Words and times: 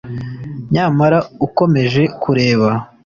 nyamara 0.73 1.19
ukomeje 1.45 2.01
kureba 2.21 2.69